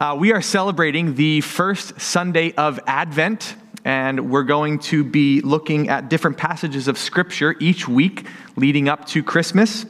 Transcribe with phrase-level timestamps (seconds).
[0.00, 3.54] Uh, we are celebrating the first Sunday of Advent,
[3.84, 8.26] and we're going to be looking at different passages of Scripture each week
[8.56, 9.84] leading up to Christmas.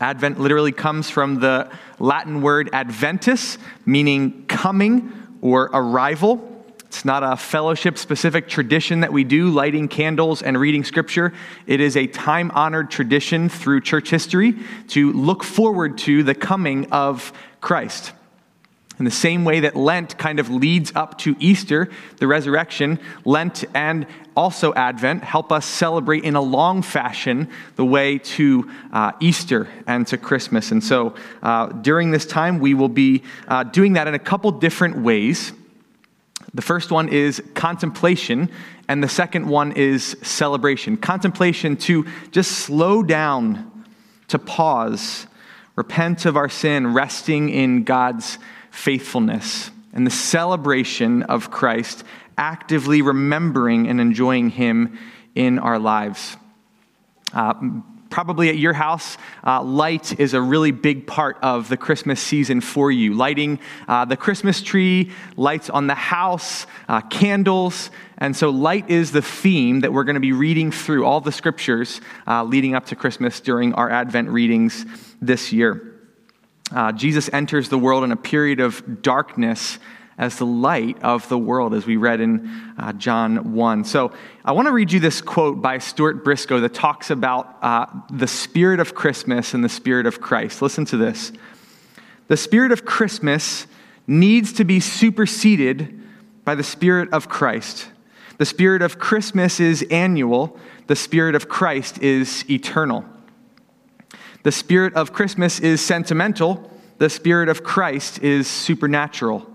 [0.00, 5.12] Advent literally comes from the Latin word adventus, meaning coming
[5.42, 6.64] or arrival.
[6.86, 11.34] It's not a fellowship specific tradition that we do, lighting candles and reading scripture.
[11.66, 14.54] It is a time honored tradition through church history
[14.88, 18.12] to look forward to the coming of Christ.
[19.00, 21.88] In the same way that Lent kind of leads up to Easter,
[22.18, 24.06] the resurrection, Lent and
[24.36, 30.06] also Advent help us celebrate in a long fashion the way to uh, Easter and
[30.08, 30.70] to Christmas.
[30.70, 34.50] And so uh, during this time, we will be uh, doing that in a couple
[34.50, 35.54] different ways.
[36.52, 38.50] The first one is contemplation,
[38.86, 40.98] and the second one is celebration.
[40.98, 43.86] Contemplation to just slow down,
[44.28, 45.26] to pause,
[45.74, 48.36] repent of our sin, resting in God's
[48.70, 52.04] faithfulness and the celebration of Christ,
[52.38, 54.98] actively remembering and enjoying Him
[55.34, 56.36] in our lives.
[57.32, 57.54] Uh,
[58.10, 62.60] probably at your house, uh, light is a really big part of the Christmas season
[62.60, 63.14] for you.
[63.14, 67.90] Lighting uh, the Christmas tree, lights on the house, uh, candles.
[68.18, 71.32] And so, light is the theme that we're going to be reading through all the
[71.32, 74.84] scriptures uh, leading up to Christmas during our Advent readings
[75.20, 75.89] this year.
[76.72, 79.78] Uh, Jesus enters the world in a period of darkness
[80.20, 83.84] as the light of the world, as we read in uh, John 1.
[83.84, 84.12] So
[84.44, 88.26] I want to read you this quote by Stuart Briscoe that talks about uh, the
[88.26, 90.60] spirit of Christmas and the spirit of Christ.
[90.60, 91.32] Listen to this.
[92.28, 93.66] The spirit of Christmas
[94.06, 95.98] needs to be superseded
[96.44, 97.88] by the spirit of Christ.
[98.36, 103.04] The spirit of Christmas is annual, the spirit of Christ is eternal.
[104.42, 109.46] The spirit of Christmas is sentimental, the spirit of Christ is supernatural.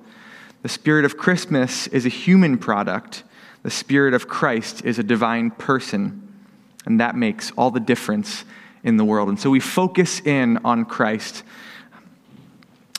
[0.61, 3.23] The spirit of Christmas is a human product,
[3.61, 6.22] the spirit of Christ is a divine person.
[6.86, 8.45] And that makes all the difference
[8.84, 9.29] in the world.
[9.29, 11.44] And so we focus in on Christ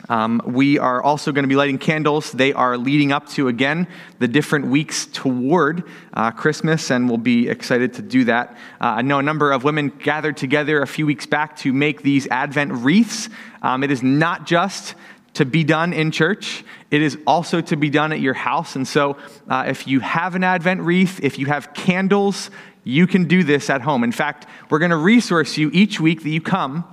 [0.09, 2.33] um, we are also going to be lighting candles.
[2.33, 5.84] They are leading up to, again, the different weeks toward
[6.15, 8.56] uh, Christmas, and we'll be excited to do that.
[8.81, 12.03] Uh, I know a number of women gathered together a few weeks back to make
[12.03, 13.28] these Advent wreaths.
[13.62, 14.94] Um, it is not just
[15.34, 18.75] to be done in church, it is also to be done at your house.
[18.75, 19.19] And so,
[19.49, 22.50] uh, if you have an Advent wreath, if you have candles,
[22.84, 24.03] you can do this at home.
[24.05, 26.84] In fact, we're going to resource you each week that you come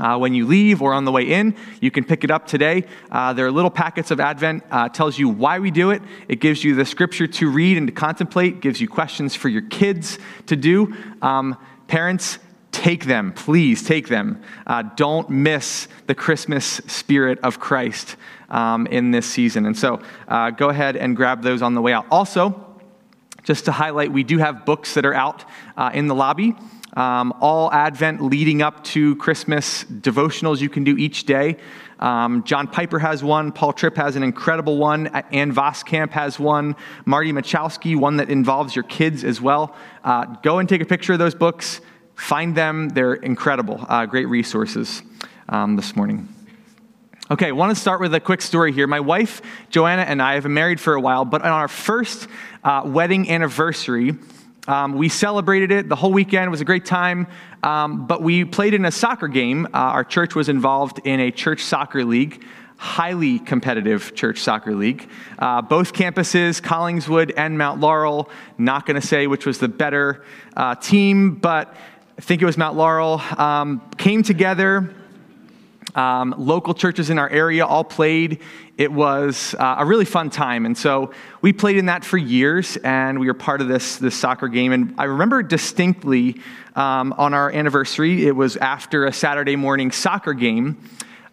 [0.00, 1.54] uh, when you leave or on the way in.
[1.80, 2.84] You can pick it up today.
[3.10, 4.64] Uh, there are little packets of Advent.
[4.70, 6.02] Uh, tells you why we do it.
[6.26, 8.60] It gives you the scripture to read and to contemplate.
[8.60, 10.96] Gives you questions for your kids to do.
[11.20, 11.56] Um,
[11.86, 12.38] parents,
[12.72, 13.32] take them.
[13.32, 14.42] Please take them.
[14.66, 18.16] Uh, don't miss the Christmas spirit of Christ
[18.48, 19.66] um, in this season.
[19.66, 22.06] And so, uh, go ahead and grab those on the way out.
[22.10, 22.66] Also.
[23.42, 26.54] Just to highlight, we do have books that are out uh, in the lobby
[26.94, 31.56] um, all Advent leading up to Christmas devotionals you can do each day.
[32.00, 33.52] Um, John Piper has one.
[33.52, 35.08] Paul Tripp has an incredible one.
[35.08, 36.74] Ann Voskamp has one.
[37.04, 39.76] Marty Machowski, one that involves your kids as well.
[40.02, 41.80] Uh, go and take a picture of those books.
[42.14, 42.88] Find them.
[42.88, 43.84] They're incredible.
[43.88, 45.02] Uh, great resources
[45.48, 46.28] um, this morning.
[47.30, 48.88] Okay, I want to start with a quick story here.
[48.88, 52.26] My wife, Joanna, and I have been married for a while, but on our first
[52.64, 54.16] uh, wedding anniversary,
[54.70, 56.46] um, we celebrated it the whole weekend.
[56.46, 57.26] It was a great time.
[57.64, 59.66] Um, but we played in a soccer game.
[59.66, 62.44] Uh, our church was involved in a church soccer league,
[62.76, 65.08] highly competitive church soccer league.
[65.40, 70.24] Uh, both campuses, Collingswood and Mount Laurel, not going to say which was the better
[70.56, 71.74] uh, team, but
[72.16, 74.94] I think it was Mount Laurel, um, came together.
[75.94, 78.40] Um, local churches in our area all played
[78.80, 80.64] it was uh, a really fun time.
[80.64, 81.12] And so
[81.42, 84.72] we played in that for years, and we were part of this, this soccer game.
[84.72, 86.40] And I remember distinctly
[86.74, 90.82] um, on our anniversary, it was after a Saturday morning soccer game.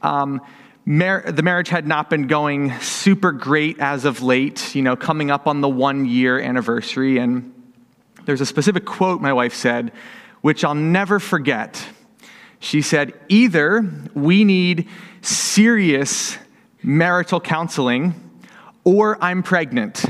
[0.02, 0.42] Um,
[0.86, 5.32] mar- the marriage had not been going super great as of late, you know, coming
[5.32, 7.18] up on the one year anniversary.
[7.18, 7.54] And
[8.26, 9.94] there's a specific quote my wife said,
[10.42, 11.82] which I'll never forget.
[12.60, 14.88] She said, Either we need
[15.22, 16.38] serious
[16.84, 18.16] marital counseling,
[18.84, 20.06] or I'm pregnant.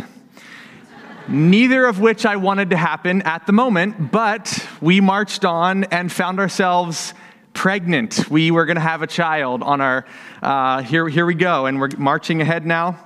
[1.28, 6.12] Neither of which I wanted to happen at the moment, but we marched on and
[6.12, 7.14] found ourselves
[7.54, 8.30] pregnant.
[8.30, 10.06] We were going to have a child on our,
[10.42, 12.98] uh, here, here we go, and we're marching ahead now.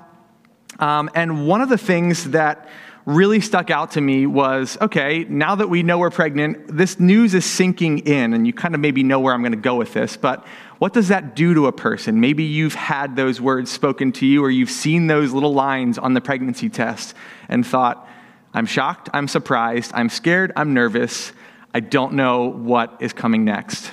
[0.78, 2.70] Um, and one of the things that
[3.06, 7.34] really stuck out to me was okay, now that we know we're pregnant, this news
[7.34, 9.94] is sinking in, and you kind of maybe know where I'm going to go with
[9.94, 10.46] this, but
[10.78, 12.20] what does that do to a person?
[12.20, 16.14] Maybe you've had those words spoken to you, or you've seen those little lines on
[16.14, 17.16] the pregnancy test
[17.50, 18.08] and thought,
[18.54, 21.32] I'm shocked, I'm surprised, I'm scared, I'm nervous,
[21.74, 23.92] I don't know what is coming next.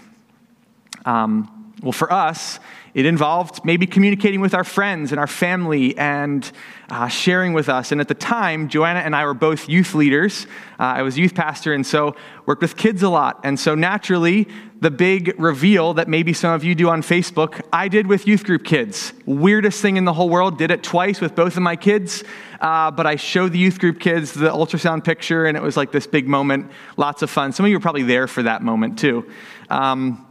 [1.04, 2.58] Um, well, for us,
[2.94, 6.50] it involved maybe communicating with our friends and our family and
[6.90, 7.92] uh, sharing with us.
[7.92, 10.46] And at the time, Joanna and I were both youth leaders.
[10.80, 12.16] Uh, I was youth pastor and so
[12.46, 13.40] worked with kids a lot.
[13.44, 14.48] And so naturally,
[14.80, 18.44] the big reveal that maybe some of you do on Facebook, I did with youth
[18.44, 19.12] group kids.
[19.26, 20.58] Weirdest thing in the whole world.
[20.58, 22.24] Did it twice with both of my kids.
[22.60, 25.92] Uh, but I showed the youth group kids the ultrasound picture, and it was like
[25.92, 26.70] this big moment.
[26.96, 27.52] Lots of fun.
[27.52, 29.30] Some of you were probably there for that moment too.
[29.70, 30.24] Um,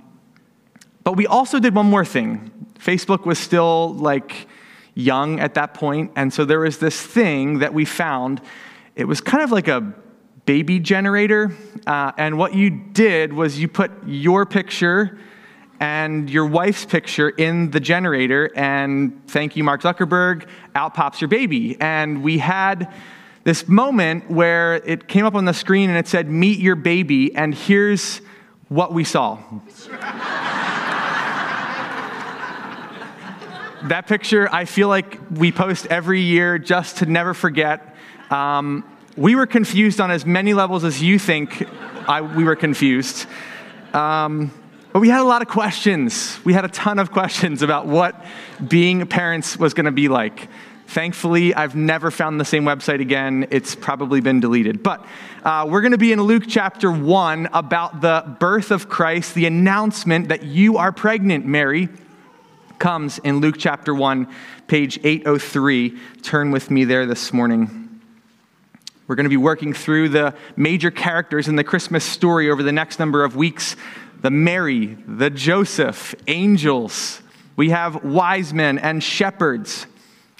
[1.07, 2.51] but we also did one more thing.
[2.77, 4.45] Facebook was still like
[4.94, 8.42] young at that point, and so there was this thing that we found.
[8.94, 9.94] It was kind of like a
[10.45, 11.56] baby generator,
[11.86, 15.18] uh, and what you did was you put your picture
[15.80, 20.45] and your wife's picture in the generator, and thank you, Mark Zuckerberg,
[20.75, 21.80] out pops your baby.
[21.80, 22.94] And we had
[23.45, 27.33] this moment where it came up on the screen and it said, Meet your baby,
[27.33, 28.19] and here's
[28.68, 29.39] what we saw.
[33.89, 37.95] that picture, I feel like we post every year just to never forget.
[38.30, 38.84] Um,
[39.16, 41.68] we were confused on as many levels as you think
[42.07, 43.25] I, we were confused.
[43.94, 44.51] Um,
[44.94, 46.39] but we had a lot of questions.
[46.45, 48.24] We had a ton of questions about what
[48.66, 50.48] being parents was going to be like.
[50.88, 53.48] Thankfully, I've never found the same website again.
[53.51, 54.81] It's probably been deleted.
[54.81, 55.06] But
[55.44, 59.45] uh, we're going to be in Luke chapter 1 about the birth of Christ, the
[59.45, 61.89] announcement that you are pregnant, Mary
[62.79, 64.27] comes in Luke chapter 1,
[64.68, 65.97] page 803.
[66.21, 68.01] Turn with me there this morning.
[69.07, 72.71] We're going to be working through the major characters in the Christmas story over the
[72.71, 73.75] next number of weeks
[74.21, 77.21] the Mary, the Joseph, angels.
[77.56, 79.85] We have wise men and shepherds.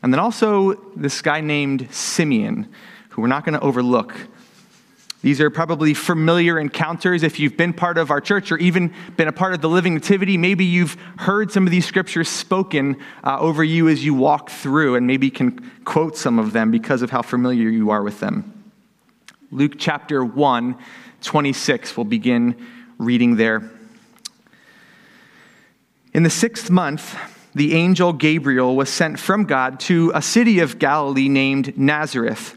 [0.02, 2.68] And then also this guy named Simeon,
[3.10, 4.16] who we're not going to overlook
[5.28, 7.22] these are probably familiar encounters.
[7.22, 9.94] If you've been part of our church or even been a part of the Living
[9.94, 12.96] Nativity, maybe you've heard some of these scriptures spoken
[13.26, 17.02] uh, over you as you walk through, and maybe can quote some of them because
[17.02, 18.72] of how familiar you are with them.
[19.52, 20.78] Luke chapter 1,
[21.22, 22.66] 26, we'll begin
[22.98, 23.70] reading there.
[26.14, 27.20] In the sixth month,
[27.54, 32.57] the angel Gabriel was sent from God to a city of Galilee named Nazareth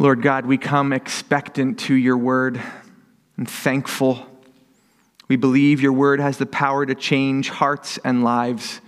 [0.00, 2.62] Lord God, we come expectant to your word
[3.36, 4.24] and thankful.
[5.26, 8.80] We believe your word has the power to change hearts and lives.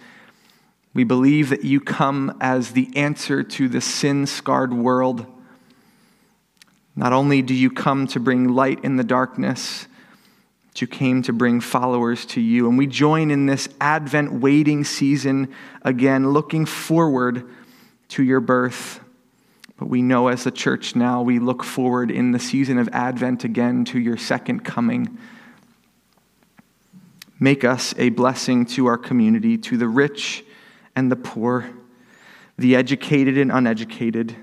[0.95, 5.26] We believe that you come as the answer to the sin scarred world.
[6.95, 9.88] Not only do you come to bring light in the darkness,
[10.69, 12.69] but you came to bring followers to you.
[12.69, 15.52] And we join in this Advent waiting season
[15.83, 17.50] again, looking forward
[18.11, 19.00] to your birth.
[19.81, 23.45] But we know as a church now, we look forward in the season of Advent
[23.45, 25.17] again to your second coming.
[27.41, 30.45] Make us a blessing to our community, to the rich
[30.95, 31.71] and the poor,
[32.59, 34.37] the educated and uneducated,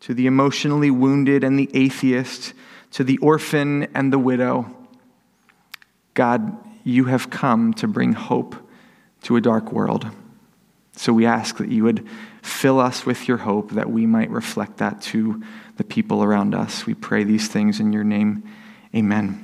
[0.00, 2.52] to the emotionally wounded and the atheist,
[2.90, 4.70] to the orphan and the widow.
[6.12, 8.54] God, you have come to bring hope
[9.22, 10.10] to a dark world.
[10.96, 12.06] So we ask that you would
[12.42, 15.42] fill us with your hope that we might reflect that to
[15.76, 16.86] the people around us.
[16.86, 18.44] We pray these things in your name.
[18.94, 19.40] Amen.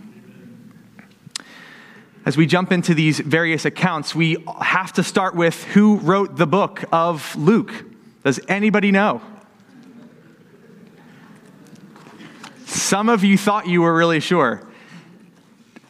[2.25, 6.47] As we jump into these various accounts, we have to start with who wrote the
[6.47, 7.73] book of Luke.
[8.23, 9.23] Does anybody know?
[12.67, 14.70] Some of you thought you were really sure.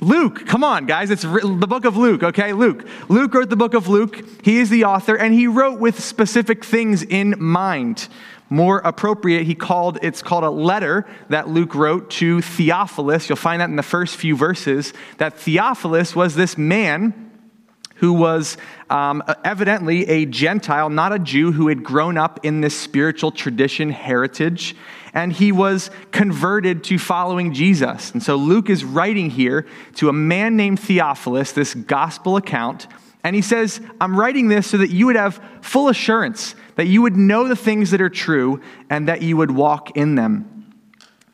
[0.01, 1.11] Luke, come on, guys.
[1.11, 2.53] It's the book of Luke, okay?
[2.53, 2.87] Luke.
[3.09, 4.25] Luke wrote the book of Luke.
[4.43, 8.09] He is the author, and he wrote with specific things in mind.
[8.49, 13.29] More appropriate, he called it's called a letter that Luke wrote to Theophilus.
[13.29, 14.93] You'll find that in the first few verses.
[15.19, 17.30] That Theophilus was this man
[18.01, 18.57] who was
[18.91, 23.91] um, evidently a Gentile, not a Jew, who had grown up in this spiritual tradition
[23.91, 24.75] heritage
[25.13, 28.13] and he was converted to following Jesus.
[28.13, 29.67] And so Luke is writing here
[29.97, 32.87] to a man named Theophilus, this gospel account.
[33.23, 37.03] And he says, I'm writing this so that you would have full assurance, that you
[37.03, 40.60] would know the things that are true, and that you would walk in them.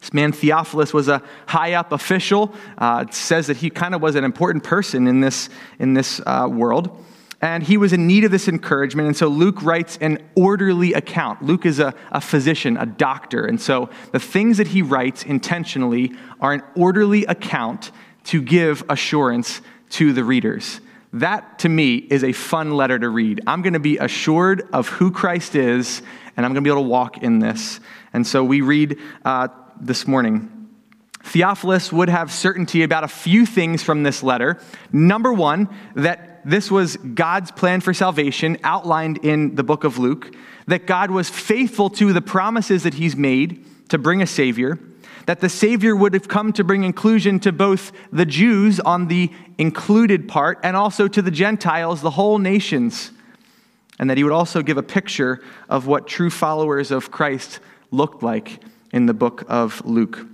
[0.07, 2.55] This man Theophilus was a high up official.
[2.79, 5.49] Uh, it says that he kind of was an important person in this,
[5.81, 7.05] in this uh, world
[7.43, 9.09] and he was in need of this encouragement.
[9.09, 11.43] And so Luke writes an orderly account.
[11.43, 13.45] Luke is a, a physician, a doctor.
[13.45, 17.91] And so the things that he writes intentionally are an orderly account
[18.25, 19.61] to give assurance
[19.91, 20.81] to the readers.
[21.13, 23.41] That, to me, is a fun letter to read.
[23.47, 26.03] I'm going to be assured of who Christ is,
[26.37, 27.81] and I'm going to be able to walk in this.
[28.13, 29.49] And so we read uh,
[29.81, 30.53] this morning.
[31.27, 34.61] Theophilus would have certainty about a few things from this letter.
[34.93, 40.35] Number one, that this was God's plan for salvation outlined in the book of Luke,
[40.69, 44.79] that God was faithful to the promises that he's made to bring a Savior,
[45.27, 49.33] that the Savior would have come to bring inclusion to both the Jews on the
[49.59, 53.11] included part and also to the Gentiles, the whole nations,
[53.99, 57.59] and that he would also give a picture of what true followers of Christ
[57.91, 58.61] looked like
[58.93, 60.27] in the book of Luke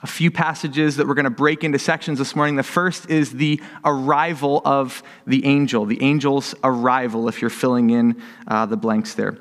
[0.00, 2.54] a few passages that we're going to break into sections this morning.
[2.54, 8.22] The first is the arrival of the angel, the angel's arrival, if you're filling in
[8.46, 9.38] uh, the blanks there.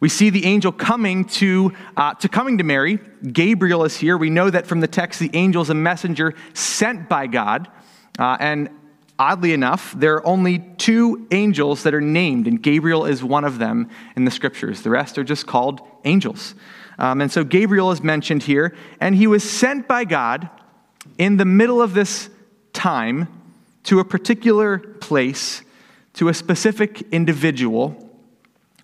[0.00, 2.98] We see the angel coming to, uh, to coming to Mary.
[3.32, 4.16] Gabriel is here.
[4.16, 7.68] We know that from the text, the angel is a messenger sent by God.
[8.18, 8.70] Uh, and
[9.18, 13.58] oddly enough, there are only two angels that are named, and Gabriel is one of
[13.58, 14.82] them in the scriptures.
[14.82, 16.54] The rest are just called angels.
[17.00, 20.50] Um, and so Gabriel is mentioned here, and he was sent by God
[21.16, 22.28] in the middle of this
[22.74, 23.26] time
[23.84, 25.62] to a particular place,
[26.14, 28.10] to a specific individual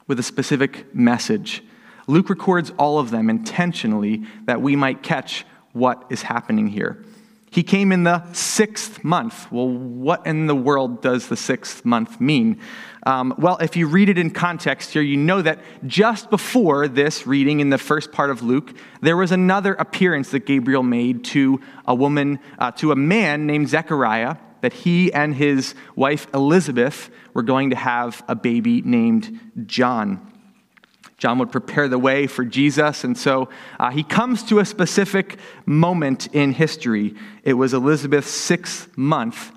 [0.06, 1.62] with a specific message.
[2.06, 7.04] Luke records all of them intentionally that we might catch what is happening here.
[7.56, 9.50] He came in the sixth month.
[9.50, 12.60] Well, what in the world does the sixth month mean?
[13.06, 17.26] Um, well, if you read it in context here, you know that just before this
[17.26, 21.58] reading in the first part of Luke, there was another appearance that Gabriel made to
[21.86, 27.42] a woman, uh, to a man named Zechariah, that he and his wife Elizabeth were
[27.42, 30.30] going to have a baby named John.
[31.18, 33.48] John would prepare the way for Jesus, and so
[33.80, 37.14] uh, he comes to a specific moment in history.
[37.42, 39.52] It was Elizabeth's sixth month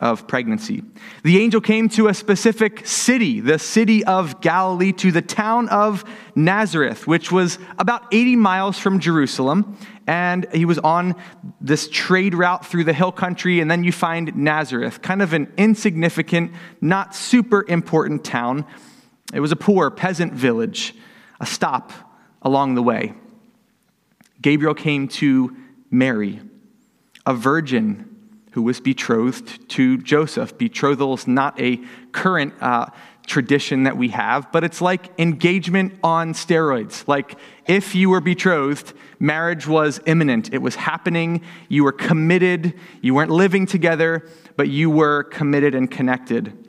[0.00, 0.82] of pregnancy.
[1.22, 6.04] The angel came to a specific city, the city of Galilee, to the town of
[6.34, 9.78] Nazareth, which was about 80 miles from Jerusalem.
[10.06, 11.14] And he was on
[11.60, 15.50] this trade route through the hill country, and then you find Nazareth, kind of an
[15.56, 18.66] insignificant, not super important town.
[19.32, 20.94] It was a poor peasant village,
[21.40, 21.92] a stop
[22.42, 23.14] along the way.
[24.40, 25.56] Gabriel came to
[25.90, 26.40] Mary,
[27.24, 28.10] a virgin
[28.52, 30.56] who was betrothed to Joseph.
[30.58, 31.80] Betrothal is not a
[32.12, 32.86] current uh,
[33.26, 37.08] tradition that we have, but it's like engagement on steroids.
[37.08, 37.36] Like
[37.66, 43.30] if you were betrothed, marriage was imminent, it was happening, you were committed, you weren't
[43.30, 46.63] living together, but you were committed and connected.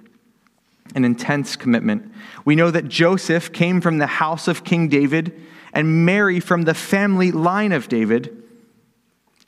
[0.94, 2.12] An intense commitment.
[2.46, 5.42] We know that Joseph came from the house of King David
[5.74, 8.44] and Mary from the family line of David.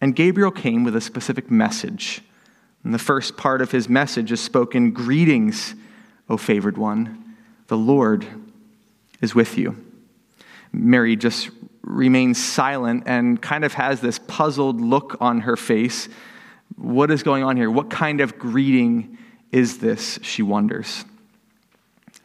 [0.02, 2.22] And Gabriel came with a specific message
[2.88, 5.76] and the first part of his message is spoken Greetings,
[6.30, 7.36] O favored one.
[7.68, 8.26] The Lord
[9.20, 9.76] is with you.
[10.72, 11.50] Mary just
[11.82, 16.08] remains silent and kind of has this puzzled look on her face.
[16.78, 17.70] What is going on here?
[17.70, 19.18] What kind of greeting
[19.52, 20.18] is this?
[20.22, 21.04] She wonders.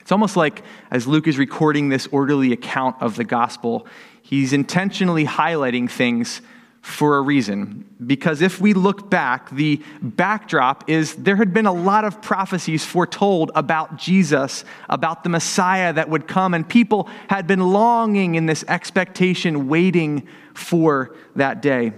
[0.02, 3.87] It's almost like as Luke is recording this orderly account of the gospel,
[4.23, 6.42] he's intentionally highlighting things
[6.82, 7.88] for a reason.
[8.04, 12.85] Because if we look back, the backdrop is there had been a lot of prophecies
[12.85, 18.47] foretold about Jesus, about the Messiah that would come, and people had been longing in
[18.47, 21.92] this expectation, waiting for that day.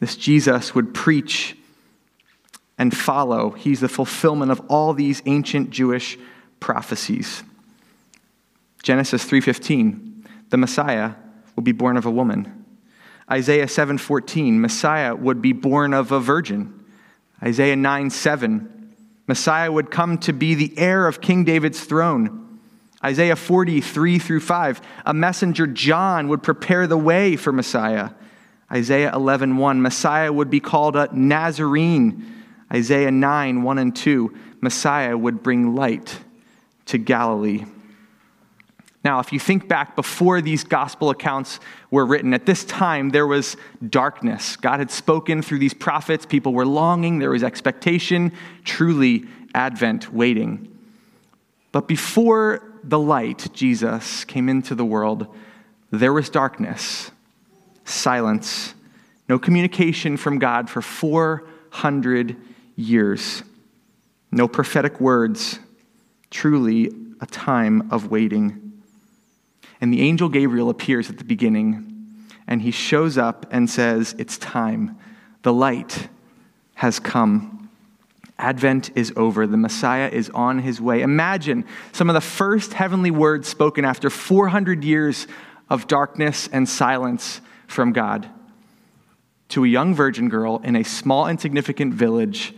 [0.00, 1.56] This Jesus would preach
[2.78, 3.50] and follow.
[3.50, 6.16] He's the fulfillment of all these ancient Jewish
[6.60, 7.42] prophecies.
[8.82, 11.12] Genesis 3:15, the Messiah
[11.56, 12.64] will be born of a woman.
[13.30, 16.72] Isaiah 7:14, Messiah would be born of a virgin.
[17.42, 18.68] Isaiah 9:7,
[19.26, 22.46] Messiah would come to be the heir of King David's throne.
[23.04, 28.10] Isaiah 43 through 5, a messenger John would prepare the way for Messiah.
[28.72, 32.24] Isaiah 11:1, Messiah would be called a Nazarene.
[32.72, 36.18] Isaiah 9, 1 and 2, Messiah would bring light
[36.86, 37.64] to Galilee.
[39.04, 41.60] Now, if you think back before these gospel accounts
[41.90, 43.56] were written, at this time there was
[43.88, 44.56] darkness.
[44.56, 46.26] God had spoken through these prophets.
[46.26, 47.18] People were longing.
[47.18, 48.32] There was expectation,
[48.64, 50.76] truly Advent waiting.
[51.72, 55.34] But before the light, Jesus, came into the world,
[55.90, 57.10] there was darkness,
[57.84, 58.74] silence,
[59.28, 62.36] no communication from God for 400
[62.78, 63.42] years,
[64.30, 65.58] no prophetic words,
[66.30, 68.82] truly a time of waiting.
[69.80, 74.38] And the angel Gabriel appears at the beginning, and he shows up and says, It's
[74.38, 74.96] time.
[75.42, 76.08] The light
[76.74, 77.68] has come.
[78.38, 79.46] Advent is over.
[79.46, 81.02] The Messiah is on his way.
[81.02, 85.26] Imagine some of the first heavenly words spoken after 400 years
[85.68, 88.28] of darkness and silence from God
[89.48, 92.54] to a young virgin girl in a small, insignificant village.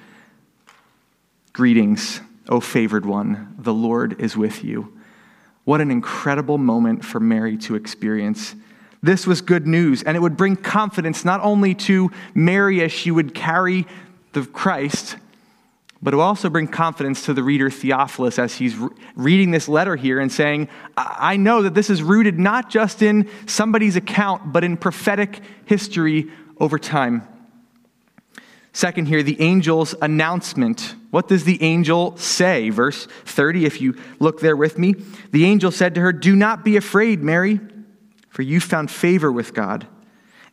[1.61, 4.99] Greetings, O favored one, the Lord is with you.
[5.65, 8.55] What an incredible moment for Mary to experience.
[9.03, 13.11] This was good news, and it would bring confidence not only to Mary as she
[13.11, 13.87] would carry
[14.33, 15.17] the Christ,
[16.01, 19.69] but it would also bring confidence to the reader Theophilus as he's re- reading this
[19.69, 24.51] letter here and saying, I know that this is rooted not just in somebody's account,
[24.51, 27.29] but in prophetic history over time.
[28.73, 30.95] Second, here, the angel's announcement.
[31.11, 32.71] What does the angel say?
[32.71, 34.95] Verse 30, if you look there with me.
[35.33, 37.59] The angel said to her, Do not be afraid, Mary,
[38.29, 39.87] for you found favor with God.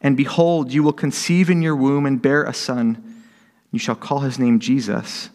[0.02, 3.24] And behold, you will conceive in your womb and bear a son.
[3.72, 5.30] You shall call his name Jesus.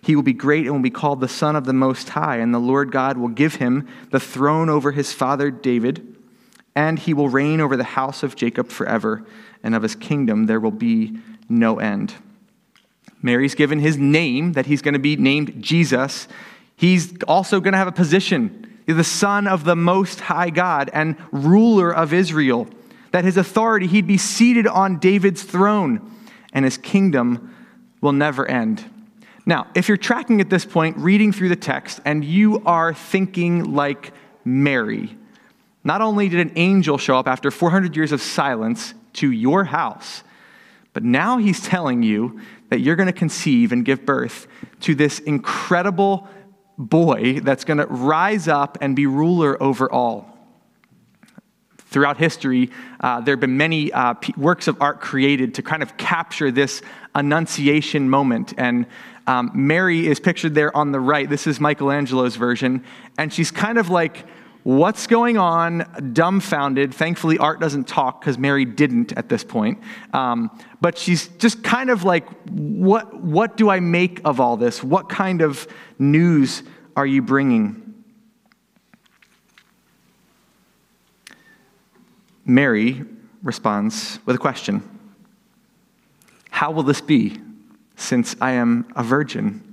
[0.00, 2.52] He will be great and will be called the Son of the Most High, and
[2.52, 6.16] the Lord God will give him the throne over his father David,
[6.74, 9.24] and he will reign over the house of Jacob forever,
[9.62, 12.14] and of his kingdom there will be no end.
[13.22, 16.26] Mary's given his name, that he's going to be named Jesus.
[16.76, 21.16] He's also going to have a position, the Son of the Most High God and
[21.30, 22.68] ruler of Israel.
[23.12, 26.10] That his authority, he'd be seated on David's throne,
[26.52, 27.54] and his kingdom
[28.00, 28.84] will never end.
[29.46, 33.74] Now, if you're tracking at this point, reading through the text, and you are thinking
[33.74, 34.12] like
[34.44, 35.16] Mary,
[35.84, 40.22] not only did an angel show up after 400 years of silence to your house,
[40.92, 44.46] but now he's telling you that you're going to conceive and give birth
[44.80, 46.28] to this incredible
[46.78, 50.28] boy that's going to rise up and be ruler over all.
[51.76, 52.70] Throughout history,
[53.00, 56.80] uh, there have been many uh, works of art created to kind of capture this
[57.14, 58.54] annunciation moment.
[58.56, 58.86] And
[59.26, 61.28] um, Mary is pictured there on the right.
[61.28, 62.82] This is Michelangelo's version.
[63.18, 64.24] And she's kind of like
[64.62, 66.94] what's going on, dumbfounded.
[66.94, 69.80] Thankfully, Art doesn't talk because Mary didn't at this point.
[70.12, 74.82] Um, but she's just kind of like, what, what do I make of all this?
[74.82, 75.66] What kind of
[75.98, 76.62] news
[76.96, 77.82] are you bringing?
[82.44, 83.04] Mary
[83.42, 84.82] responds with a question
[86.50, 87.40] How will this be
[87.96, 89.68] since I am a virgin?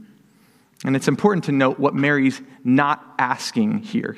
[0.86, 4.16] And it's important to note what Mary's not asking here.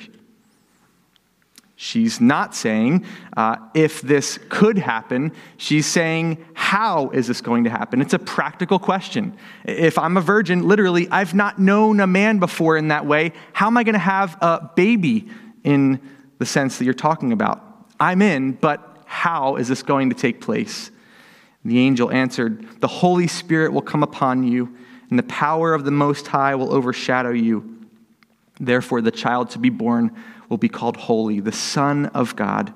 [1.82, 5.32] She's not saying uh, if this could happen.
[5.56, 8.00] She's saying, how is this going to happen?
[8.00, 9.36] It's a practical question.
[9.64, 13.32] If I'm a virgin, literally, I've not known a man before in that way.
[13.52, 15.28] How am I going to have a baby
[15.64, 16.00] in
[16.38, 17.60] the sense that you're talking about?
[17.98, 20.92] I'm in, but how is this going to take place?
[21.64, 24.72] The angel answered, The Holy Spirit will come upon you,
[25.10, 27.88] and the power of the Most High will overshadow you.
[28.60, 30.14] Therefore, the child to be born
[30.52, 32.74] will be called holy, the Son of God.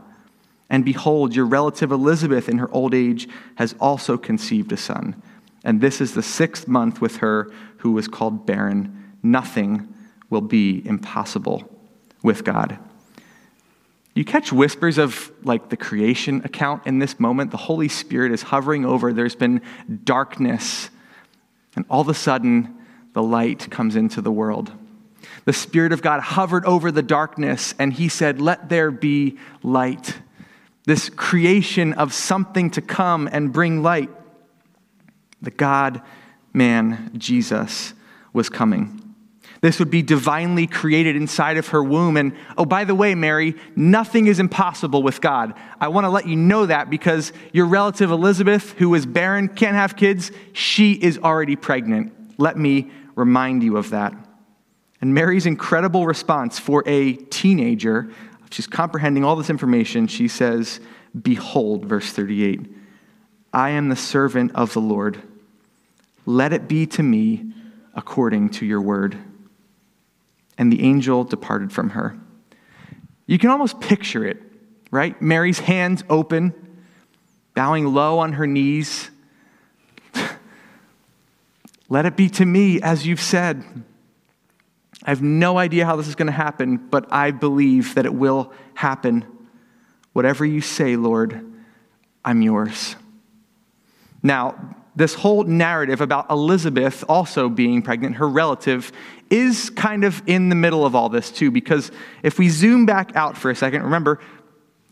[0.71, 5.23] And behold, your relative Elizabeth in her old age has also conceived a son.
[5.62, 9.12] And this is the sixth month with her who was called barren.
[9.23, 9.93] Nothing
[10.31, 11.71] will be impossible
[12.23, 12.79] with God.
[14.15, 17.51] You catch whispers of like the creation account in this moment.
[17.51, 19.12] The Holy Spirit is hovering over.
[19.12, 19.61] There's been
[20.03, 20.89] darkness.
[21.75, 22.75] And all of a sudden,
[23.12, 24.73] the light comes into the world.
[25.47, 30.19] The Spirit of God hovered over the darkness and he said, Let there be light.
[30.85, 34.11] This creation of something to come and bring light.
[35.41, 36.03] The God
[36.53, 37.95] man, Jesus,
[38.33, 39.03] was coming.
[39.61, 42.17] This would be divinely created inside of her womb.
[42.17, 45.55] And oh, by the way, Mary, nothing is impossible with God.
[45.81, 49.77] I want to let you know that because your relative Elizabeth, who is barren, can't
[49.77, 52.13] have kids, she is already pregnant.
[52.39, 54.26] Let me remind you of that.
[55.01, 58.11] And Mary's incredible response for a teenager,
[58.51, 60.07] she's comprehending all this information.
[60.07, 60.81] She says,
[61.21, 62.73] Behold, verse 38,
[63.53, 65.23] I am the servant of the Lord.
[66.25, 67.53] Let it be to me
[67.95, 69.17] according to your word
[70.59, 72.17] and the angel departed from her.
[73.27, 74.41] You can almost picture it,
[74.91, 75.21] right?
[75.21, 76.55] Mary's hands open,
[77.55, 79.11] bowing low on her knees.
[81.89, 83.65] Let it be to me as you've said.
[85.07, 88.12] I have no idea how this is going to happen, but I believe that it
[88.12, 89.25] will happen.
[90.12, 91.40] Whatever you say, Lord,
[92.25, 92.97] I'm yours.
[94.23, 98.90] Now, this whole narrative about Elizabeth also being pregnant, her relative,
[99.31, 101.92] is kind of in the middle of all this too, because
[102.23, 104.19] if we zoom back out for a second, remember,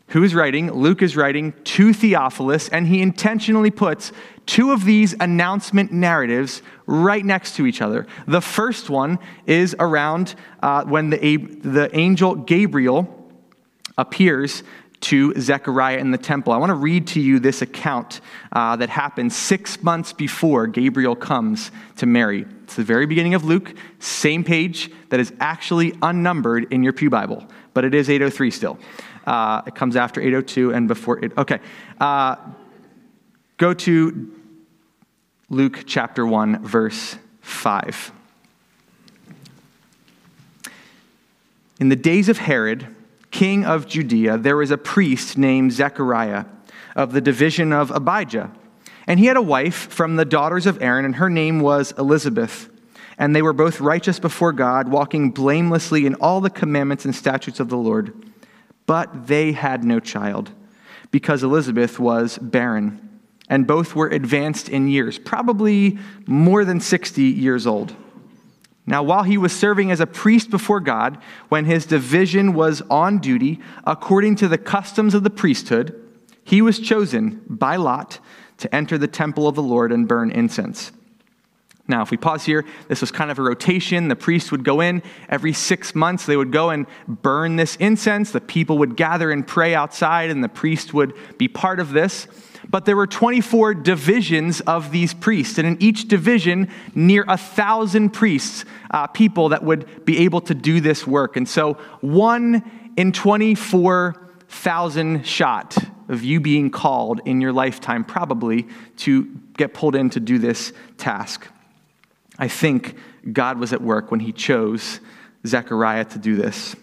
[0.08, 0.70] who is writing?
[0.70, 4.12] Luke is writing to Theophilus, and he intentionally puts
[4.46, 8.06] two of these announcement narratives right next to each other.
[8.26, 13.32] The first one is around uh, when the, the angel Gabriel
[13.96, 14.62] appears
[15.00, 16.52] to Zechariah in the temple.
[16.52, 18.20] I want to read to you this account
[18.52, 22.46] uh, that happened six months before Gabriel comes to Mary.
[22.62, 27.10] It's the very beginning of Luke, same page that is actually unnumbered in your Pew
[27.10, 28.78] Bible, but it is 803 still.
[29.24, 31.36] Uh, it comes after 802 and before it.
[31.36, 31.60] Okay.
[32.00, 32.36] Uh,
[33.56, 34.30] go to
[35.48, 38.12] Luke chapter 1, verse 5.
[41.80, 42.86] In the days of Herod,
[43.30, 46.44] king of Judea, there was a priest named Zechariah
[46.94, 48.50] of the division of Abijah.
[49.06, 52.70] And he had a wife from the daughters of Aaron, and her name was Elizabeth.
[53.18, 57.60] And they were both righteous before God, walking blamelessly in all the commandments and statutes
[57.60, 58.14] of the Lord.
[58.86, 60.50] But they had no child,
[61.10, 63.00] because Elizabeth was barren.
[63.48, 67.94] And both were advanced in years, probably more than 60 years old.
[68.86, 71.18] Now, while he was serving as a priest before God,
[71.48, 76.00] when his division was on duty, according to the customs of the priesthood,
[76.44, 78.18] he was chosen by Lot
[78.58, 80.92] to enter the temple of the Lord and burn incense.
[81.86, 84.08] Now, if we pause here, this was kind of a rotation.
[84.08, 88.30] The priest would go in every six months, they would go and burn this incense.
[88.30, 92.26] The people would gather and pray outside, and the priest would be part of this.
[92.70, 98.08] But there were 24 divisions of these priests, and in each division, near a thousand
[98.10, 101.36] priests, uh, people that would be able to do this work.
[101.36, 102.62] And so, one
[102.96, 105.76] in 24,000 shot
[106.08, 108.66] of you being called in your lifetime, probably,
[108.98, 109.24] to
[109.58, 111.48] get pulled in to do this task.
[112.38, 112.96] I think
[113.32, 115.00] God was at work when he chose
[115.46, 116.76] Zechariah to do this.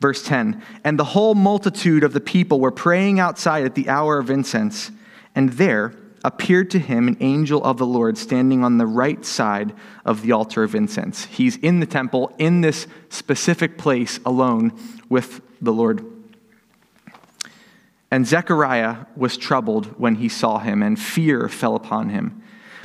[0.00, 4.18] Verse 10 And the whole multitude of the people were praying outside at the hour
[4.18, 4.90] of incense,
[5.34, 9.72] and there appeared to him an angel of the Lord standing on the right side
[10.04, 11.24] of the altar of incense.
[11.26, 14.72] He's in the temple, in this specific place alone
[15.08, 16.04] with the Lord.
[18.10, 22.42] And Zechariah was troubled when he saw him, and fear fell upon him.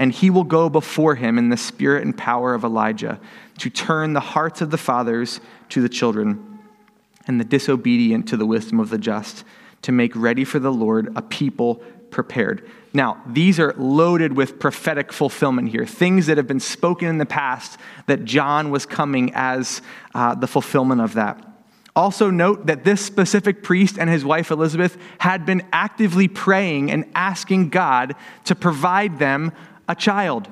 [0.00, 3.20] And he will go before him in the spirit and power of Elijah
[3.58, 6.58] to turn the hearts of the fathers to the children
[7.26, 9.44] and the disobedient to the wisdom of the just,
[9.82, 12.66] to make ready for the Lord a people prepared.
[12.94, 17.26] Now, these are loaded with prophetic fulfillment here, things that have been spoken in the
[17.26, 19.82] past that John was coming as
[20.14, 21.46] uh, the fulfillment of that.
[21.94, 27.04] Also, note that this specific priest and his wife Elizabeth had been actively praying and
[27.14, 29.52] asking God to provide them
[29.90, 30.48] a child.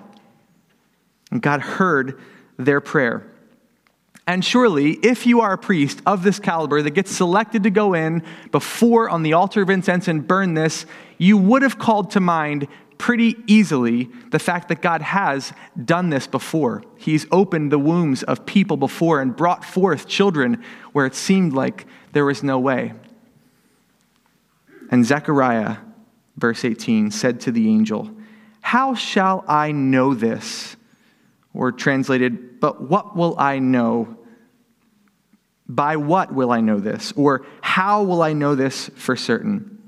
[1.31, 2.21] And God heard
[2.59, 3.31] their prayer.
[4.27, 7.95] And surely, if you are a priest of this caliber that gets selected to go
[7.95, 10.85] in before on the altar of incense and burn this,
[11.17, 12.67] you would have called to mind
[12.99, 16.83] pretty easily the fact that God has done this before.
[16.97, 21.87] He's opened the wombs of people before and brought forth children where it seemed like
[22.13, 22.93] there was no way.
[24.91, 25.77] And Zechariah,
[26.37, 28.11] verse 18, said to the angel,
[28.69, 30.77] How shall I know this?
[31.55, 34.19] Or translated, But what will I know?
[35.67, 37.15] By what will I know this?
[37.17, 39.79] Or how will I know this for certain?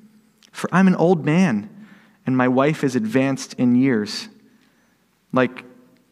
[0.50, 1.68] For I'm an old man,
[2.24, 4.30] and my wife is advanced in years.
[5.30, 5.62] Like,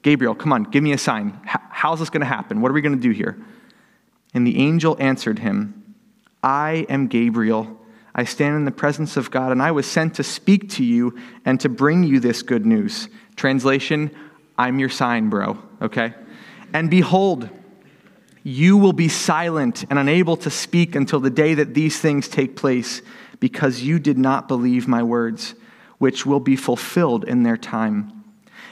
[0.02, 1.40] Gabriel, come on, give me a sign.
[1.46, 2.61] How's this going to happen?
[2.61, 3.38] What are we going to do here?
[4.35, 5.94] And the angel answered him,
[6.42, 7.77] I am Gabriel.
[8.18, 11.16] I stand in the presence of God, and I was sent to speak to you
[11.44, 13.09] and to bring you this good news.
[13.37, 14.11] Translation,
[14.59, 16.14] I'm your sign, bro, okay?
[16.72, 17.48] And behold,
[18.42, 22.57] you will be silent and unable to speak until the day that these things take
[22.57, 23.02] place,
[23.38, 25.54] because you did not believe my words,
[25.98, 28.24] which will be fulfilled in their time.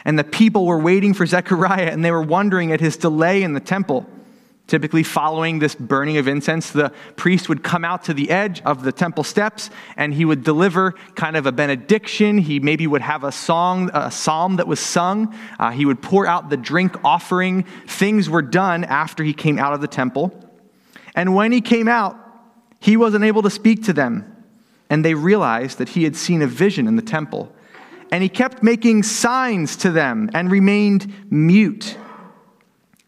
[0.04, 3.52] And the people were waiting for Zechariah, and they were wondering at his delay in
[3.52, 4.10] the temple.
[4.66, 8.82] Typically, following this burning of incense, the priest would come out to the edge of
[8.82, 12.38] the temple steps and he would deliver kind of a benediction.
[12.38, 15.32] He maybe would have a song, a psalm that was sung.
[15.60, 17.62] Uh, he would pour out the drink offering.
[17.86, 20.32] Things were done after he came out of the temple.
[21.14, 22.18] And when he came out,
[22.80, 24.44] he wasn't able to speak to them.
[24.90, 27.52] And they realized that he had seen a vision in the temple.
[28.10, 31.96] And he kept making signs to them and remained mute.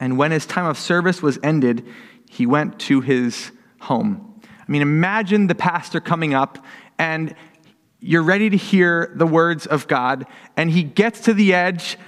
[0.00, 1.87] And when his time of service was ended,
[2.28, 4.40] he went to his home.
[4.44, 6.58] I mean, imagine the pastor coming up
[6.98, 7.34] and
[8.00, 11.98] you're ready to hear the words of God, and he gets to the edge,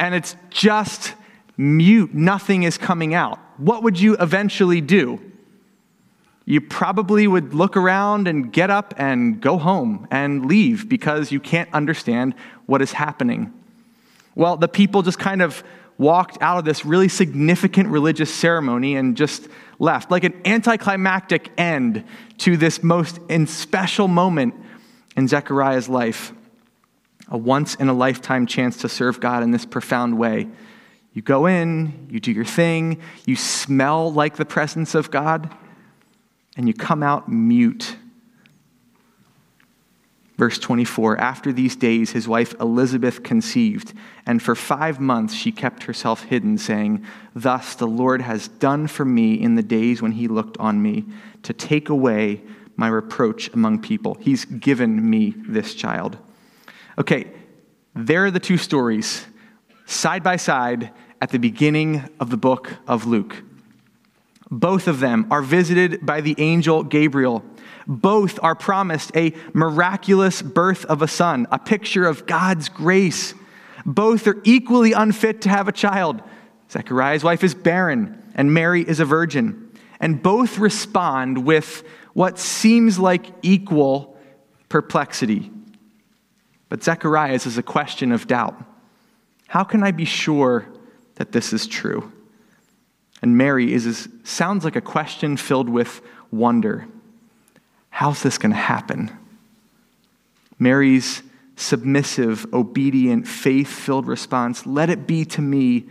[0.00, 1.14] and it's just
[1.56, 2.12] mute.
[2.12, 3.38] Nothing is coming out.
[3.58, 5.20] What would you eventually do?
[6.46, 11.40] You probably would look around and get up and go home and leave because you
[11.40, 12.34] can't understand
[12.66, 13.52] what is happening.
[14.34, 15.62] Well, the people just kind of
[15.96, 22.04] walked out of this really significant religious ceremony and just left, like an anticlimactic end
[22.38, 24.54] to this most special moment
[25.16, 26.32] in Zechariah's life.
[27.28, 30.48] A once in a lifetime chance to serve God in this profound way.
[31.14, 35.54] You go in, you do your thing, you smell like the presence of God,
[36.56, 37.96] and you come out mute
[40.36, 43.92] Verse 24 After these days, his wife Elizabeth conceived,
[44.26, 49.04] and for five months she kept herself hidden, saying, Thus the Lord has done for
[49.04, 51.04] me in the days when he looked on me,
[51.42, 52.42] to take away
[52.76, 54.16] my reproach among people.
[54.20, 56.18] He's given me this child.
[56.98, 57.30] Okay,
[57.94, 59.26] there are the two stories,
[59.86, 63.42] side by side, at the beginning of the book of Luke.
[64.50, 67.44] Both of them are visited by the angel Gabriel
[67.86, 73.34] both are promised a miraculous birth of a son, a picture of God's grace.
[73.84, 76.22] Both are equally unfit to have a child.
[76.70, 79.70] Zechariah's wife is barren, and Mary is a virgin.
[80.00, 84.16] And both respond with what seems like equal
[84.68, 85.50] perplexity.
[86.68, 88.56] But Zechariah's is a question of doubt.
[89.46, 90.66] How can I be sure
[91.16, 92.10] that this is true?
[93.22, 96.88] And Mary is, sounds like a question filled with wonder.
[97.94, 99.16] How's this going to happen?
[100.58, 101.22] Mary's
[101.54, 105.84] submissive, obedient, faith filled response let it be to me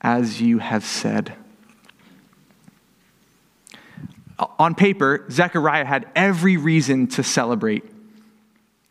[0.00, 1.34] as you have said.
[4.56, 7.82] On paper, Zechariah had every reason to celebrate.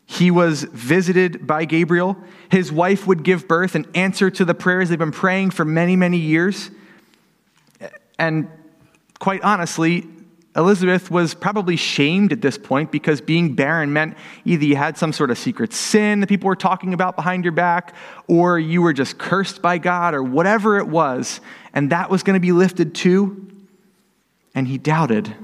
[0.05, 2.17] He was visited by Gabriel.
[2.51, 5.95] His wife would give birth and answer to the prayers they've been praying for many,
[5.95, 6.69] many years.
[8.19, 8.49] And
[9.19, 10.09] quite honestly,
[10.55, 14.15] Elizabeth was probably shamed at this point because being barren meant
[14.45, 17.51] either you had some sort of secret sin that people were talking about behind your
[17.51, 17.93] back,
[18.27, 21.41] or you were just cursed by God, or whatever it was.
[21.73, 23.51] And that was going to be lifted too.
[24.53, 25.35] And he doubted.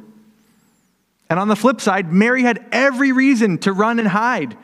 [1.30, 4.56] And on the flip side, Mary had every reason to run and hide.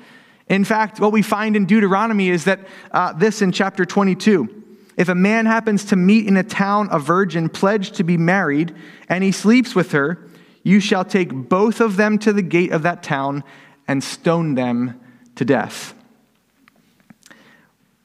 [0.47, 4.57] In fact, what we find in Deuteronomy is that uh, this in chapter 22
[4.97, 8.75] if a man happens to meet in a town a virgin pledged to be married,
[9.07, 10.26] and he sleeps with her,
[10.67, 13.41] you shall take both of them to the gate of that town
[13.87, 14.99] and stone them
[15.35, 15.93] to death.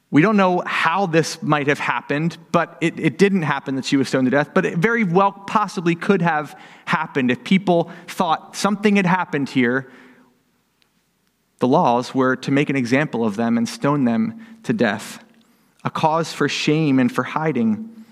[0.09, 3.97] We don't know how this might have happened, but it, it, didn't happen that she
[3.97, 4.51] was stoned to death.
[4.53, 9.91] But it very well possibly could have happened if people thought something had happened here.
[11.59, 15.21] The laws were to make an example of them and stone them to death.
[15.83, 18.05] a cause for shame and for hiding.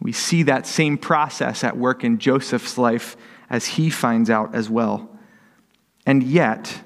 [0.00, 3.16] We see that same process at work in Joseph's life
[3.54, 5.08] as he finds out as well.
[6.04, 6.80] And yet,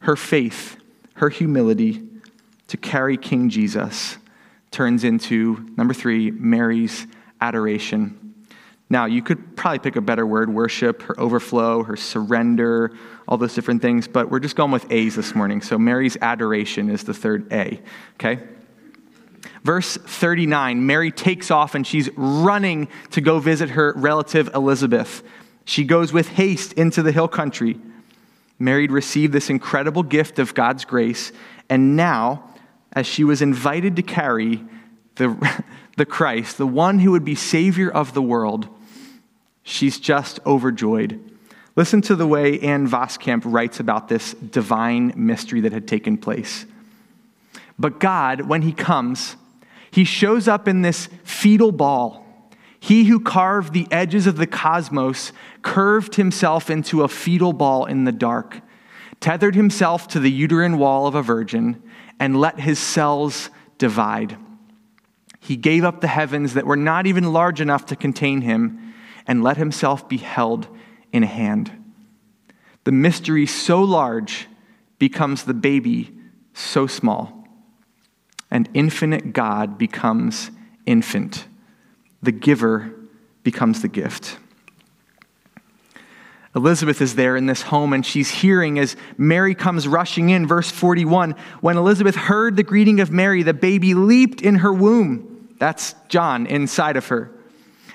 [0.00, 0.76] her faith,
[1.14, 2.02] her humility
[2.66, 4.18] to carry King Jesus
[4.72, 7.06] turns into, number three, Mary's
[7.40, 8.34] adoration.
[8.88, 12.90] Now, you could probably pick a better word worship, her overflow, her surrender,
[13.28, 15.62] all those different things, but we're just going with A's this morning.
[15.62, 17.80] So, Mary's adoration is the third A,
[18.14, 18.40] okay?
[19.62, 25.22] Verse 39 Mary takes off and she's running to go visit her relative Elizabeth.
[25.64, 27.78] She goes with haste into the hill country.
[28.58, 31.32] Mary received this incredible gift of God's grace,
[31.68, 32.50] and now,
[32.92, 34.62] as she was invited to carry
[35.14, 35.64] the,
[35.96, 38.68] the Christ, the one who would be Savior of the world,
[39.62, 41.20] she's just overjoyed.
[41.76, 46.66] Listen to the way Ann Voskamp writes about this divine mystery that had taken place.
[47.78, 49.36] But God, when He comes,
[49.90, 52.19] He shows up in this fetal ball.
[52.80, 58.04] He who carved the edges of the cosmos curved himself into a fetal ball in
[58.04, 58.62] the dark,
[59.20, 61.82] tethered himself to the uterine wall of a virgin,
[62.18, 64.38] and let his cells divide.
[65.40, 68.94] He gave up the heavens that were not even large enough to contain him
[69.26, 70.66] and let himself be held
[71.12, 71.70] in a hand.
[72.84, 74.48] The mystery so large
[74.98, 76.14] becomes the baby
[76.54, 77.46] so small,
[78.50, 80.50] and infinite God becomes
[80.86, 81.46] infant.
[82.22, 82.92] The giver
[83.42, 84.38] becomes the gift.
[86.54, 90.46] Elizabeth is there in this home and she's hearing as Mary comes rushing in.
[90.46, 95.48] Verse 41 When Elizabeth heard the greeting of Mary, the baby leaped in her womb.
[95.58, 97.30] That's John inside of her.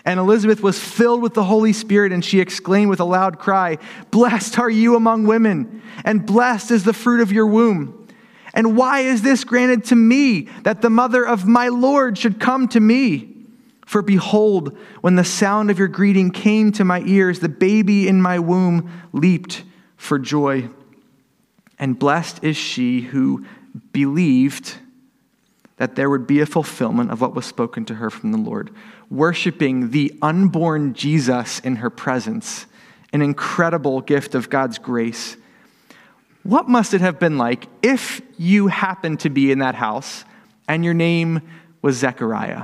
[0.05, 3.79] And Elizabeth was filled with the Holy Spirit, and she exclaimed with a loud cry,
[4.11, 8.07] Blessed are you among women, and blessed is the fruit of your womb.
[8.53, 12.67] And why is this granted to me, that the mother of my Lord should come
[12.69, 13.34] to me?
[13.85, 18.21] For behold, when the sound of your greeting came to my ears, the baby in
[18.21, 19.63] my womb leaped
[19.95, 20.69] for joy.
[21.77, 23.45] And blessed is she who
[23.91, 24.77] believed
[25.77, 28.71] that there would be a fulfillment of what was spoken to her from the Lord,
[29.09, 32.65] worshiping the unborn Jesus in her presence,
[33.13, 35.35] an incredible gift of God's grace.
[36.43, 40.23] What must it have been like if you happened to be in that house
[40.67, 41.41] and your name
[41.81, 42.63] was Zechariah?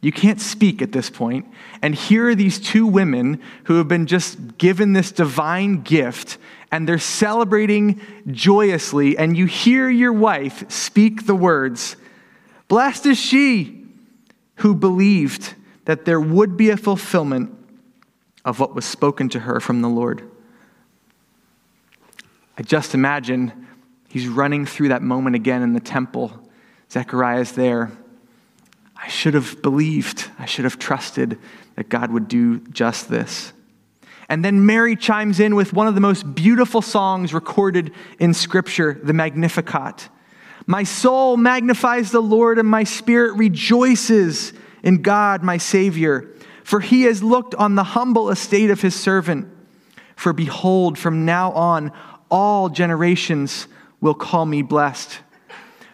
[0.00, 1.46] You can't speak at this point.
[1.82, 6.38] And here are these two women who have been just given this divine gift,
[6.72, 9.18] and they're celebrating joyously.
[9.18, 11.96] And you hear your wife speak the words
[12.68, 13.84] Blessed is she
[14.56, 15.54] who believed
[15.86, 17.50] that there would be a fulfillment
[18.44, 20.22] of what was spoken to her from the Lord.
[22.56, 23.66] I just imagine
[24.08, 26.30] he's running through that moment again in the temple.
[26.90, 27.90] Zechariah is there.
[29.02, 31.38] I should have believed, I should have trusted
[31.76, 33.52] that God would do just this.
[34.28, 39.00] And then Mary chimes in with one of the most beautiful songs recorded in Scripture,
[39.02, 40.08] the Magnificat.
[40.66, 44.52] My soul magnifies the Lord, and my spirit rejoices
[44.84, 46.28] in God, my Savior,
[46.62, 49.48] for he has looked on the humble estate of his servant.
[50.14, 51.90] For behold, from now on,
[52.30, 53.66] all generations
[54.00, 55.18] will call me blessed.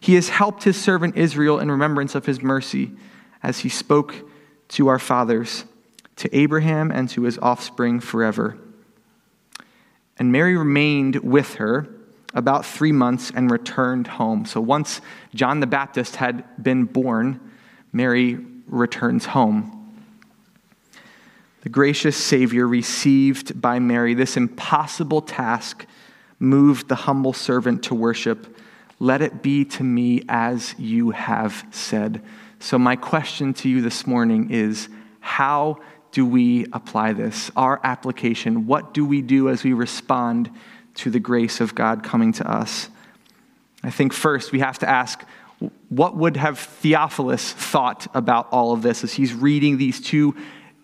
[0.00, 2.92] He has helped his servant Israel in remembrance of his mercy,
[3.42, 4.14] as he spoke
[4.68, 5.64] to our fathers,
[6.16, 8.56] to Abraham and to his offspring forever.
[10.18, 11.88] And Mary remained with her
[12.34, 14.44] about three months and returned home.
[14.44, 15.00] So once
[15.34, 17.40] John the Baptist had been born,
[17.92, 19.72] Mary returns home.
[21.62, 25.86] The gracious Savior received by Mary this impossible task
[26.38, 28.56] moved the humble servant to worship
[28.98, 32.22] let it be to me as you have said.
[32.58, 34.88] So, my question to you this morning is
[35.20, 35.78] how
[36.12, 37.50] do we apply this?
[37.56, 38.66] Our application.
[38.66, 40.50] What do we do as we respond
[40.94, 42.88] to the grace of God coming to us?
[43.82, 45.22] I think first we have to ask
[45.88, 50.34] what would have Theophilus thought about all of this as he's reading these two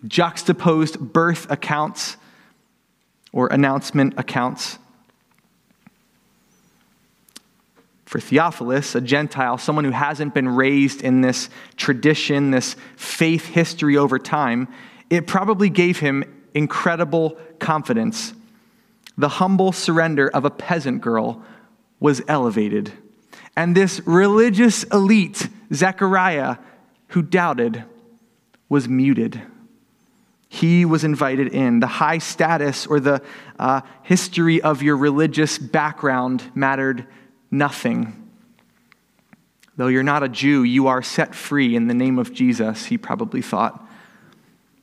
[0.07, 2.17] juxtaposed birth accounts
[3.31, 4.77] or announcement accounts?
[8.13, 13.97] For Theophilus, a Gentile, someone who hasn't been raised in this tradition, this faith history
[13.97, 14.67] over time,
[15.09, 18.35] it probably gave him incredible confidence.
[19.17, 21.41] The humble surrender of a peasant girl
[21.99, 22.93] was elevated.
[23.57, 26.57] And this religious elite, Zechariah,
[27.07, 27.83] who doubted,
[28.69, 29.41] was muted.
[30.49, 31.79] He was invited in.
[31.79, 33.23] The high status or the
[33.57, 37.07] uh, history of your religious background mattered
[37.53, 38.19] nothing.
[39.77, 42.97] Though you're not a Jew, you are set free in the name of Jesus, he
[42.97, 43.87] probably thought,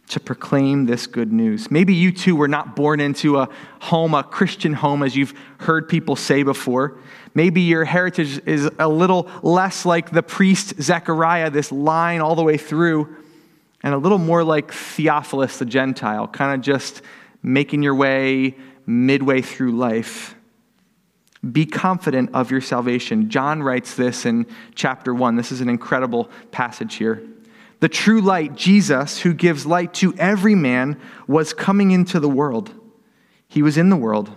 [0.09, 1.71] to proclaim this good news.
[1.71, 3.49] Maybe you too were not born into a
[3.81, 6.99] home, a Christian home, as you've heard people say before.
[7.35, 12.43] Maybe your heritage is a little less like the priest Zechariah, this line all the
[12.43, 13.17] way through,
[13.83, 17.03] and a little more like Theophilus the Gentile, kind of just
[17.43, 18.57] making your way
[18.87, 20.35] midway through life.
[21.49, 23.31] Be confident of your salvation.
[23.31, 25.37] John writes this in chapter 1.
[25.37, 27.23] This is an incredible passage here.
[27.81, 32.75] The true light, Jesus, who gives light to every man, was coming into the world.
[33.49, 34.31] He was in the world.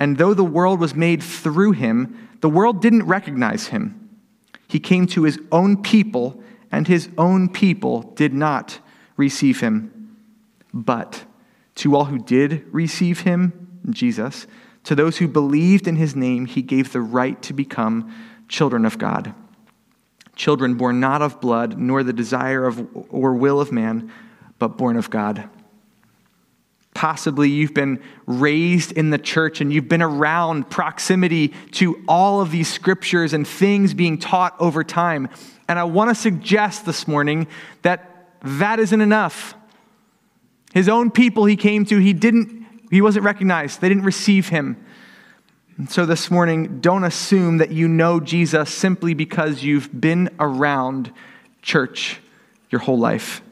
[0.00, 4.18] And though the world was made through him, the world didn't recognize him.
[4.66, 8.78] He came to his own people, and his own people did not
[9.18, 10.16] receive him.
[10.72, 11.24] But
[11.76, 14.46] to all who did receive him, Jesus,
[14.84, 18.14] to those who believed in his name, he gave the right to become
[18.48, 19.34] children of God.
[20.36, 24.12] Children born not of blood, nor the desire of or will of man,
[24.58, 25.48] but born of God.
[26.92, 32.50] Possibly you've been raised in the church and you've been around proximity to all of
[32.50, 35.28] these scriptures and things being taught over time.
[35.66, 37.48] And I want to suggest this morning
[37.82, 39.54] that that isn't enough.
[40.72, 42.63] His own people he came to, he didn't
[42.94, 43.80] he wasn't recognized.
[43.80, 44.76] They didn't receive him.
[45.78, 51.12] And so this morning, don't assume that you know Jesus simply because you've been around
[51.60, 52.20] church
[52.70, 53.42] your whole life.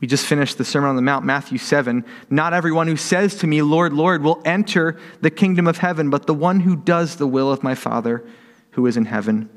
[0.00, 2.04] We just finished the Sermon on the Mount, Matthew 7.
[2.28, 6.26] Not everyone who says to me, Lord, Lord, will enter the kingdom of heaven, but
[6.26, 8.22] the one who does the will of my Father
[8.72, 9.48] who is in heaven.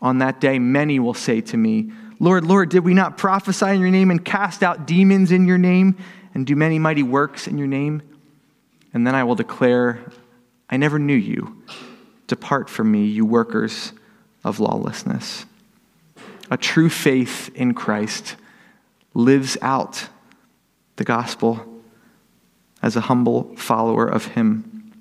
[0.00, 3.80] On that day, many will say to me, Lord, Lord, did we not prophesy in
[3.80, 5.96] your name and cast out demons in your name
[6.34, 8.02] and do many mighty works in your name?
[8.92, 10.00] And then I will declare,
[10.68, 11.62] I never knew you.
[12.26, 13.92] Depart from me, you workers
[14.44, 15.46] of lawlessness.
[16.50, 18.36] A true faith in Christ
[19.14, 20.08] lives out
[20.96, 21.66] the gospel
[22.82, 24.92] as a humble follower of Him.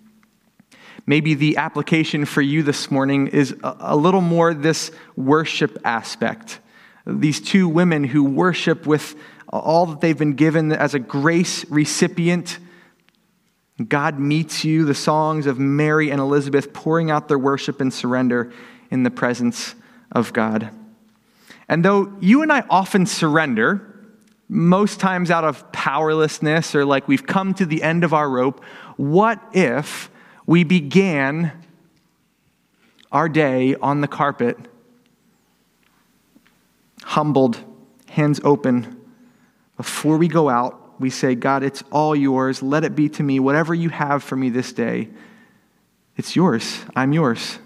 [1.06, 6.60] Maybe the application for you this morning is a little more this worship aspect.
[7.06, 9.16] These two women who worship with
[9.60, 12.58] all that they've been given as a grace recipient.
[13.88, 18.52] God meets you, the songs of Mary and Elizabeth pouring out their worship and surrender
[18.90, 19.76] in the presence
[20.12, 20.72] of God.
[21.70, 23.90] And though you and I often surrender,
[24.50, 28.64] most times out of powerlessness or like we've come to the end of our rope,
[28.98, 30.10] what if
[30.46, 31.52] we began
[33.12, 34.58] our day on the carpet,
[37.04, 37.58] humbled,
[38.10, 39.00] hands open,
[39.78, 42.62] before we go out, we say, God, it's all yours.
[42.62, 43.40] Let it be to me.
[43.40, 45.10] Whatever you have for me this day,
[46.16, 46.80] it's yours.
[46.96, 47.60] I'm yours.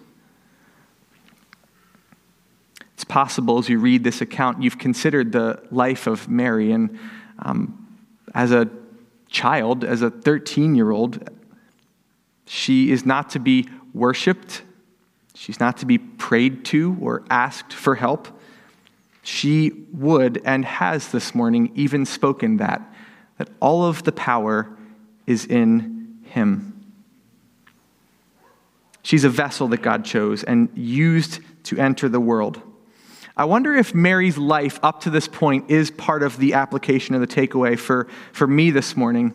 [2.94, 6.72] It's possible as you read this account, you've considered the life of Mary.
[6.72, 6.98] And
[7.40, 7.88] um,
[8.34, 8.70] as a
[9.30, 11.30] child, as a 13 year old,
[12.46, 14.64] she is not to be worshiped,
[15.36, 18.37] she's not to be prayed to or asked for help
[19.28, 22.82] she would and has this morning even spoken that,
[23.38, 24.70] that all of the power
[25.26, 26.74] is in him.
[29.04, 32.62] She's a vessel that God chose and used to enter the world.
[33.36, 37.20] I wonder if Mary's life up to this point is part of the application of
[37.20, 39.34] the takeaway for, for me this morning.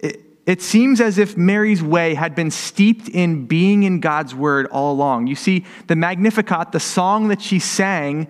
[0.00, 4.66] It, it seems as if Mary's way had been steeped in being in God's word
[4.66, 5.28] all along.
[5.28, 8.26] You see, the Magnificat, the song that she sang,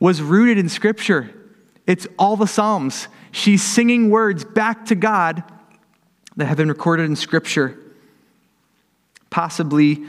[0.00, 1.30] was rooted in Scripture.
[1.86, 3.06] It's all the Psalms.
[3.30, 5.44] She's singing words back to God
[6.36, 7.78] that have been recorded in Scripture.
[9.28, 10.04] Possibly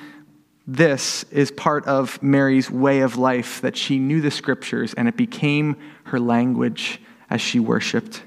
[0.66, 5.18] this is part of Mary's way of life that she knew the Scriptures and it
[5.18, 5.76] became
[6.06, 8.24] her language as she worshiped.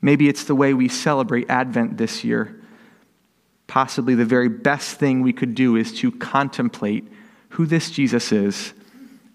[0.00, 2.58] Maybe it's the way we celebrate Advent this year.
[3.66, 7.06] Possibly the very best thing we could do is to contemplate
[7.50, 8.72] who this Jesus is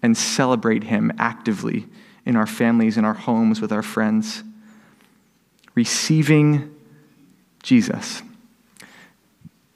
[0.02, 1.86] and celebrate Him actively
[2.24, 4.42] in our families, in our homes, with our friends.
[5.74, 6.74] Receiving
[7.62, 8.22] Jesus.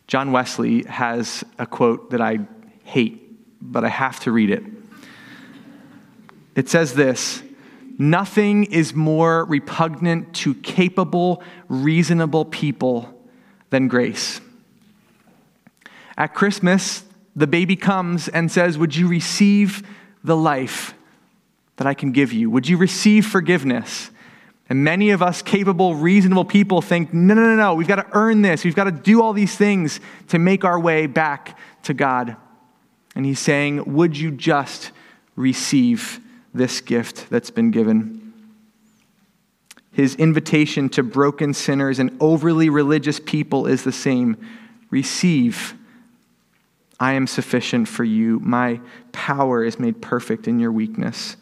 [0.06, 2.40] John Wesley has a quote that I
[2.84, 3.22] hate,
[3.62, 4.64] but I have to read it.
[6.56, 7.42] It says this
[7.98, 13.14] Nothing is more repugnant to capable, reasonable people
[13.68, 14.40] than grace.
[16.16, 17.04] At Christmas,
[17.36, 19.86] the baby comes and says, Would you receive
[20.22, 20.94] the life
[21.76, 22.50] that I can give you?
[22.50, 24.10] Would you receive forgiveness?
[24.68, 28.06] And many of us capable, reasonable people think, no, no, no, no, we've got to
[28.12, 28.64] earn this.
[28.64, 29.98] We've got to do all these things
[30.28, 32.36] to make our way back to God.
[33.16, 34.92] And he's saying, Would you just
[35.34, 36.20] receive
[36.54, 38.32] this gift that's been given?
[39.92, 44.36] His invitation to broken sinners and overly religious people is the same
[44.88, 45.74] receive.
[47.00, 48.38] I am sufficient for you.
[48.40, 48.78] My
[49.10, 51.36] power is made perfect in your weakness.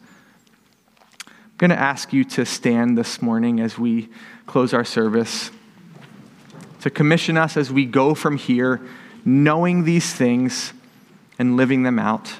[1.27, 4.09] I'm going to ask you to stand this morning as we
[4.47, 5.51] close our service,
[6.83, 8.81] to commission us as we go from here,
[9.25, 10.73] knowing these things
[11.41, 12.33] and living them out.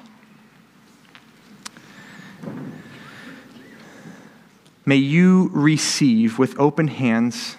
[4.85, 7.57] May you receive with open hands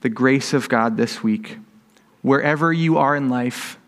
[0.00, 1.58] the grace of God this week,
[2.22, 3.78] wherever you are in life,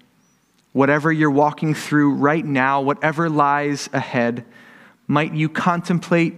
[0.75, 4.45] whatever you're walking through right now, whatever lies ahead.
[5.07, 6.35] Might you contemplate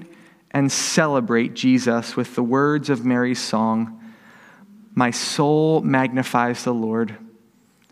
[0.53, 4.01] and celebrate Jesus with the words of Mary's song
[4.95, 7.16] My soul magnifies the Lord,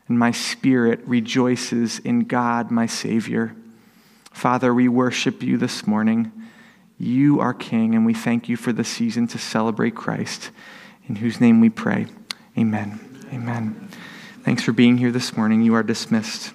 [0.06, 3.56] and my spirit rejoices in God, my Savior.
[4.30, 6.32] Father, we worship you this morning.
[6.98, 10.50] You are King, and we thank you for the season to celebrate Christ,
[11.08, 12.06] in whose name we pray.
[12.56, 13.00] Amen.
[13.32, 13.83] Amen.
[14.44, 15.62] Thanks for being here this morning.
[15.62, 16.52] You are dismissed.